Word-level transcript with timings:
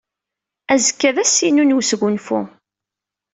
Azekka 0.73 1.09
d 1.15 1.17
ass-inu 1.23 1.63
n 1.65 1.75
wesgunfu. 1.75 2.39